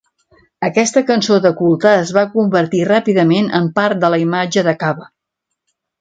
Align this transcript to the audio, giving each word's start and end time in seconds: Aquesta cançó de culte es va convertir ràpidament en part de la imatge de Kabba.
Aquesta 0.67 1.03
cançó 1.09 1.35
de 1.43 1.51
culte 1.59 1.91
es 1.99 2.13
va 2.19 2.25
convertir 2.37 2.81
ràpidament 2.93 3.53
en 3.61 3.69
part 3.79 4.03
de 4.05 4.11
la 4.15 4.21
imatge 4.25 4.65
de 4.71 4.75
Kabba. 4.85 5.07